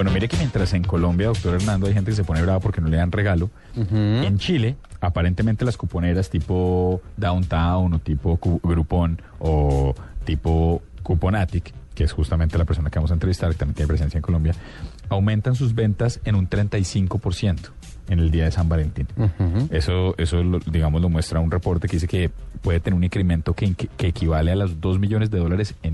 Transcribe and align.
Bueno, 0.00 0.12
mire 0.12 0.28
que 0.28 0.36
mientras 0.38 0.72
en 0.72 0.82
Colombia, 0.82 1.26
doctor 1.26 1.54
Hernando, 1.54 1.86
hay 1.86 1.92
gente 1.94 2.10
que 2.10 2.16
se 2.16 2.24
pone 2.24 2.40
brava 2.42 2.58
porque 2.60 2.80
no 2.80 2.88
le 2.88 2.96
dan 2.96 3.12
regalo, 3.12 3.50
en 4.24 4.38
Chile, 4.38 4.76
aparentemente 5.00 5.64
las 5.64 5.76
cuponeras 5.76 6.30
tipo 6.30 7.02
Downtown 7.18 7.92
o 7.94 7.98
tipo 7.98 8.38
Groupon 8.62 9.20
o 9.40 9.94
tipo 10.24 10.82
Cuponatic, 11.02 11.72
que 11.94 12.04
es 12.04 12.12
justamente 12.12 12.56
la 12.56 12.64
persona 12.64 12.88
que 12.88 12.98
vamos 12.98 13.10
a 13.10 13.14
entrevistar, 13.14 13.50
que 13.50 13.56
también 13.58 13.74
tiene 13.74 13.88
presencia 13.88 14.16
en 14.18 14.22
Colombia, 14.22 14.54
aumentan 15.10 15.54
sus 15.54 15.74
ventas 15.74 16.20
en 16.24 16.34
un 16.34 16.48
35% 16.48 17.58
en 18.08 18.18
el 18.18 18.30
día 18.30 18.44
de 18.44 18.50
San 18.52 18.68
Valentín. 18.68 19.06
Eso, 19.70 20.14
eso 20.18 20.42
lo- 20.42 20.58
digamos, 20.60 21.00
lo 21.02 21.08
muestra 21.10 21.40
un 21.40 21.50
reporte 21.50 21.88
que 21.88 21.96
dice 21.96 22.08
que 22.08 22.30
puede 22.62 22.80
tener 22.80 22.96
un 22.96 23.04
incremento 23.04 23.54
que, 23.54 23.74
que 23.74 24.06
equivale 24.06 24.50
a 24.52 24.56
los 24.56 24.80
2 24.80 24.98
millones 24.98 25.30
de 25.30 25.38
dólares 25.38 25.74
en, 25.82 25.92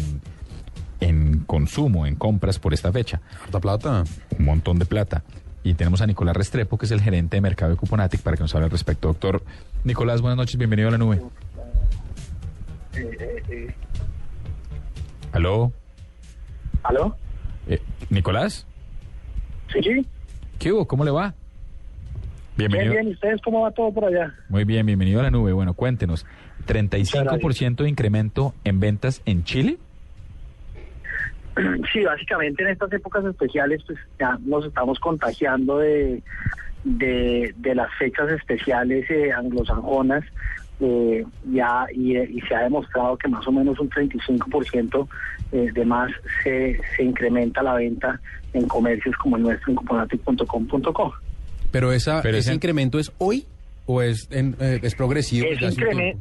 en 1.01 1.41
consumo, 1.47 2.07
en 2.07 2.15
compras 2.17 2.59
por 2.59 2.73
esta 2.75 2.91
fecha 2.93 3.21
Harta 3.45 3.61
plata. 3.61 4.05
un 4.39 4.45
montón 4.45 4.79
de 4.79 4.87
plata. 4.87 5.23
Y 5.63 5.75
tenemos 5.75 6.01
a 6.01 6.07
Nicolás 6.07 6.37
Restrepo, 6.37 6.79
que 6.79 6.87
es 6.87 6.93
el 6.93 7.01
gerente 7.01 7.37
de 7.37 7.41
mercado 7.41 7.73
de 7.73 7.77
Cuponatic, 7.77 8.21
para 8.23 8.37
que 8.37 8.43
nos 8.45 8.55
hable 8.55 8.67
al 8.67 8.71
respecto. 8.71 9.09
Doctor 9.09 9.43
Nicolás, 9.85 10.21
buenas 10.21 10.37
noches, 10.37 10.57
bienvenido 10.57 10.89
a 10.89 10.93
la 10.93 10.99
nube. 10.99 11.21
¿Aló? 15.33 15.73
¿Aló? 16.83 17.17
Eh, 17.69 17.81
¿Nicolás? 18.11 18.67
Sí, 19.73 19.81
sí. 19.83 20.07
¿Qué 20.59 20.73
hubo? 20.73 20.87
¿Cómo 20.87 21.05
le 21.05 21.11
va? 21.11 21.35
Bien, 22.57 22.71
Bienvenido. 22.71 22.93
bien. 22.95 23.09
¿Y 23.09 23.13
ustedes 23.13 23.41
cómo 23.43 23.61
va 23.63 23.71
todo 23.73 23.93
por 23.93 24.05
allá? 24.07 24.33
Muy 24.49 24.65
bien, 24.65 24.87
bienvenido 24.87 25.21
a 25.21 25.25
la 25.25 25.31
nube. 25.31 25.53
Bueno, 25.53 25.75
cuéntenos. 25.75 26.25
¿35% 26.67 27.83
de 27.83 27.89
incremento 27.89 28.55
en 28.65 28.81
ventas 28.81 29.21
en 29.27 29.45
Chile? 29.45 29.79
Sí, 31.93 32.05
básicamente 32.05 32.63
en 32.63 32.71
estas 32.71 32.93
épocas 32.93 33.25
especiales 33.25 33.83
pues 33.87 33.99
ya 34.19 34.39
nos 34.45 34.65
estamos 34.67 34.99
contagiando 35.01 35.79
de, 35.79 36.23
de, 36.85 37.55
de 37.57 37.75
las 37.75 37.89
fechas 37.99 38.31
especiales 38.31 39.11
eh, 39.11 39.33
anglosajonas 39.33 40.25
eh, 40.81 41.25
ya 41.51 41.87
y, 41.95 42.19
y 42.19 42.41
se 42.43 42.55
ha 42.55 42.61
demostrado 42.65 43.17
que 43.17 43.29
más 43.29 43.47
o 43.47 43.53
menos 43.53 43.79
un 43.81 43.89
35% 43.89 45.09
eh, 45.53 45.71
de 45.73 45.85
más 45.87 46.11
se, 46.45 46.79
se 46.97 47.03
incrementa 47.03 47.63
la 47.63 47.75
venta 47.75 48.21
en 48.53 48.67
comercios 48.69 49.17
como 49.17 49.37
el 49.39 49.43
nuestro 49.45 49.71
en 49.71 49.77
cuponatic.com.co. 49.77 51.15
Pero, 51.71 51.93
esa, 51.93 52.21
Pero 52.23 52.37
ese 52.37 52.49
ese- 52.51 52.55
incremento 52.55 52.99
es 52.99 53.11
hoy 53.19 53.45
o 53.87 54.03
es, 54.03 54.29
en- 54.31 54.57
eh, 54.61 54.79
es 54.83 54.95
progresivo. 54.95 55.47
Ese 55.47 55.67
desde 55.67 56.17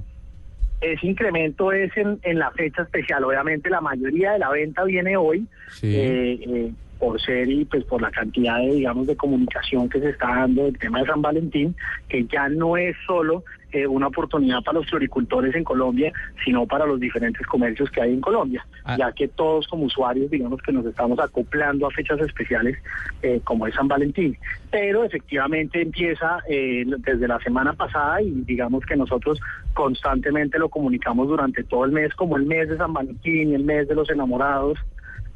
ese 0.94 1.08
incremento 1.08 1.72
es 1.72 1.95
en, 1.97 2.19
en 2.23 2.39
la 2.39 2.52
fecha 2.52 2.83
especial. 2.83 3.23
Obviamente 3.23 3.69
la 3.69 3.81
mayoría 3.81 4.33
de 4.33 4.39
la 4.39 4.50
venta 4.50 4.83
viene 4.83 5.17
hoy 5.17 5.45
Sí. 5.69 5.95
eh, 5.95 6.39
eh, 6.47 6.72
por 6.99 7.19
ser 7.21 7.49
y 7.49 7.65
pues 7.65 7.83
por 7.85 8.01
la 8.01 8.11
cantidad 8.11 8.57
de 8.59 8.75
digamos 8.75 9.07
de 9.07 9.15
comunicación 9.15 9.89
que 9.89 10.00
se 10.00 10.09
está 10.09 10.28
dando 10.28 10.63
del 10.63 10.78
tema 10.78 11.00
de 11.00 11.06
San 11.07 11.22
Valentín, 11.22 11.75
que 12.07 12.25
ya 12.25 12.50
no 12.50 12.78
es 12.78 12.95
solo 13.06 13.44
eh, 13.72 13.88
una 13.88 14.07
oportunidad 14.07 14.63
para 14.63 14.79
los 14.79 14.89
floricultores 14.89 15.53
en 15.55 15.63
Colombia, 15.63 16.13
sino 16.44 16.66
para 16.66 16.85
los 16.85 17.00
diferentes 17.00 17.45
comercios 17.47 17.91
que 17.91 18.01
hay 18.01 18.13
en 18.13 18.22
Colombia, 18.22 18.66
Ah. 18.85 18.97
ya 19.00 19.11
que 19.11 19.28
todos 19.28 19.67
como 19.67 19.85
usuarios 19.85 20.29
digamos 20.29 20.61
que 20.61 20.72
nos 20.72 20.85
estamos 20.85 21.17
acoplando 21.19 21.88
a 21.88 21.91
fechas 21.91 22.19
especiales 22.22 22.78
eh, 23.23 23.41
como 23.44 23.66
es 23.66 23.73
San 23.73 23.88
Valentín. 23.88 24.38
Pero 24.69 25.03
efectivamente 25.03 25.81
empieza 25.81 26.39
eh, 26.47 26.85
desde 27.00 27.28
la 27.28 27.39
semana 27.39 27.73
pasada 27.73 28.22
y 28.22 28.29
digamos 28.45 28.85
que 28.85 28.95
nosotros 28.95 29.39
constantemente 29.73 30.59
lo 30.59 30.69
comunicamos 30.69 31.28
durante 31.28 31.63
todo 31.63 31.85
el 31.85 31.91
mes 31.91 32.13
como 32.13 32.38
el 32.38 32.45
mes 32.45 32.69
de 32.69 32.78
San 32.78 32.94
Valentín 32.94 33.55
el 33.55 33.63
mes 33.63 33.88
de 33.88 33.95
los 33.95 34.09
enamorados 34.09 34.78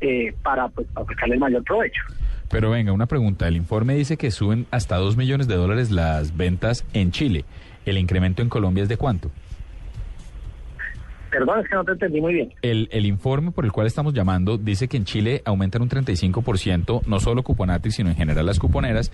eh, 0.01 0.33
para 0.43 0.67
pues 0.69 0.87
para 0.93 1.05
sacarle 1.07 1.35
el 1.35 1.39
mayor 1.39 1.63
provecho. 1.63 2.01
Pero 2.49 2.71
venga, 2.71 2.91
una 2.93 3.05
pregunta. 3.05 3.47
El 3.47 3.55
informe 3.57 3.93
dice 3.95 4.17
que 4.17 4.31
suben 4.31 4.65
hasta 4.71 4.95
2 4.97 5.17
millones 5.17 5.47
de 5.47 5.55
dólares 5.55 5.91
las 5.91 6.35
ventas 6.35 6.83
en 6.93 7.11
Chile. 7.11 7.45
¿El 7.85 7.97
incremento 7.97 8.41
en 8.41 8.49
Colombia 8.49 8.83
es 8.83 8.89
de 8.89 8.97
cuánto? 8.97 9.29
Perdón, 11.31 11.59
es 11.59 11.69
que 11.69 11.75
no 11.75 11.83
te 11.85 11.91
entendí 11.91 12.19
muy 12.19 12.33
bien. 12.33 12.51
El, 12.63 12.89
el 12.91 13.05
informe 13.05 13.51
por 13.51 13.63
el 13.63 13.71
cual 13.71 13.85
estamos 13.85 14.15
llamando 14.15 14.57
dice 14.57 14.87
que 14.87 14.97
en 14.97 15.05
Chile 15.05 15.43
aumentan 15.45 15.83
un 15.83 15.89
35%, 15.89 17.03
no 17.05 17.19
solo 17.19 17.43
Cuponatic, 17.43 17.91
sino 17.91 18.09
en 18.09 18.15
general 18.15 18.47
las 18.47 18.57
cuponeras, 18.57 19.11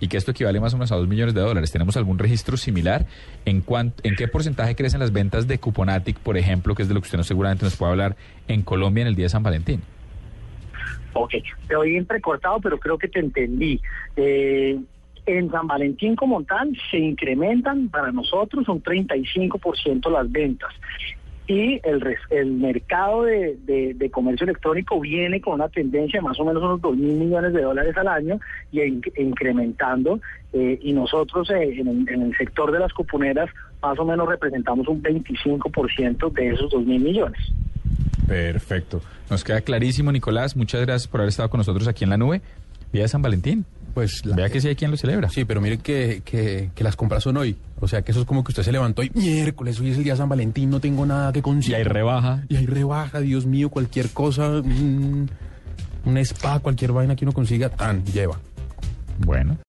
y 0.00 0.08
que 0.08 0.16
esto 0.16 0.30
equivale 0.30 0.60
más 0.60 0.72
o 0.72 0.78
menos 0.78 0.92
a 0.92 0.96
2 0.96 1.06
millones 1.08 1.34
de 1.34 1.42
dólares. 1.42 1.70
¿Tenemos 1.70 1.98
algún 1.98 2.18
registro 2.18 2.56
similar? 2.56 3.04
¿En, 3.44 3.60
cuán- 3.60 3.92
¿En 4.02 4.16
qué 4.16 4.28
porcentaje 4.28 4.74
crecen 4.76 5.00
las 5.00 5.12
ventas 5.12 5.46
de 5.46 5.58
Cuponatic, 5.58 6.18
por 6.20 6.38
ejemplo, 6.38 6.74
que 6.74 6.82
es 6.84 6.88
de 6.88 6.94
lo 6.94 7.02
que 7.02 7.06
usted 7.06 7.18
no 7.18 7.24
seguramente 7.24 7.66
nos 7.66 7.76
puede 7.76 7.92
hablar, 7.92 8.16
en 8.48 8.62
Colombia 8.62 9.02
en 9.02 9.08
el 9.08 9.14
día 9.14 9.26
de 9.26 9.30
San 9.30 9.42
Valentín? 9.42 9.82
Ok, 11.14 11.34
te 11.66 11.76
oí 11.76 11.96
entrecortado, 11.96 12.60
pero 12.60 12.78
creo 12.78 12.98
que 12.98 13.08
te 13.08 13.20
entendí. 13.20 13.80
Eh, 14.16 14.78
en 15.26 15.50
San 15.50 15.66
Valentín 15.66 16.16
como 16.16 16.42
tal 16.44 16.74
se 16.90 16.98
incrementan 16.98 17.88
para 17.90 18.12
nosotros 18.12 18.66
un 18.68 18.82
35% 18.82 20.10
las 20.10 20.30
ventas. 20.30 20.72
Y 21.46 21.80
el, 21.82 22.16
el 22.30 22.52
mercado 22.52 23.22
de, 23.22 24.10
comercio 24.12 24.44
electrónico 24.44 25.00
viene 25.00 25.40
con 25.40 25.54
una 25.54 25.68
tendencia 25.70 26.20
de 26.20 26.26
más 26.26 26.38
o 26.38 26.44
menos 26.44 26.62
unos 26.62 26.80
2 26.82 26.96
mil 26.96 27.14
millones 27.16 27.54
de 27.54 27.62
dólares 27.62 27.96
al 27.96 28.08
año 28.08 28.38
y 28.70 28.82
in- 28.82 29.02
incrementando. 29.16 30.20
eh, 30.52 30.78
y 30.82 30.92
nosotros 30.92 31.48
eh, 31.50 31.74
en, 31.78 32.06
en 32.08 32.22
el 32.22 32.36
sector 32.36 32.70
de 32.70 32.78
las 32.80 32.92
cuponeras 32.92 33.48
más 33.82 33.98
o 33.98 34.04
menos 34.04 34.28
representamos 34.28 34.88
un 34.88 35.02
25% 35.02 36.32
de 36.32 36.48
esos 36.50 36.70
2 36.70 36.84
mil 36.84 37.00
millones. 37.00 37.38
Perfecto. 38.28 39.00
Nos 39.30 39.42
queda 39.42 39.60
clarísimo, 39.62 40.12
Nicolás. 40.12 40.56
Muchas 40.56 40.80
gracias 40.82 41.08
por 41.08 41.20
haber 41.20 41.30
estado 41.30 41.50
con 41.50 41.58
nosotros 41.58 41.88
aquí 41.88 42.04
en 42.04 42.10
la 42.10 42.16
nube. 42.16 42.40
Día 42.92 43.02
de 43.02 43.08
San 43.08 43.22
Valentín. 43.22 43.64
Pues 43.94 44.24
la- 44.24 44.36
Vea 44.36 44.48
que 44.48 44.60
sí 44.60 44.68
hay 44.68 44.76
quien 44.76 44.90
lo 44.92 44.96
celebra. 44.96 45.28
Sí, 45.28 45.44
pero 45.44 45.60
mire 45.60 45.78
que, 45.78 46.22
que, 46.24 46.70
que 46.74 46.84
las 46.84 46.94
compras 46.94 47.24
son 47.24 47.36
hoy. 47.36 47.56
O 47.80 47.88
sea, 47.88 48.02
que 48.02 48.12
eso 48.12 48.20
es 48.20 48.26
como 48.26 48.44
que 48.44 48.52
usted 48.52 48.62
se 48.62 48.70
levantó 48.72 49.02
y 49.02 49.10
miércoles, 49.14 49.80
hoy 49.80 49.90
es 49.90 49.98
el 49.98 50.04
día 50.04 50.12
de 50.12 50.18
San 50.18 50.28
Valentín, 50.28 50.70
no 50.70 50.78
tengo 50.80 51.04
nada 51.04 51.32
que 51.32 51.40
Y 51.40 51.42
conseguir. 51.42 51.76
hay 51.76 51.82
rebaja. 51.84 52.44
Y 52.48 52.56
hay 52.56 52.66
rebaja, 52.66 53.20
Dios 53.20 53.44
mío, 53.46 53.70
cualquier 53.70 54.10
cosa, 54.10 54.62
mm, 54.62 55.26
un 56.04 56.18
spa, 56.18 56.60
cualquier 56.60 56.92
vaina 56.92 57.16
que 57.16 57.24
uno 57.24 57.32
consiga, 57.32 57.68
tan 57.70 58.04
lleva. 58.04 58.38
Bueno. 59.18 59.58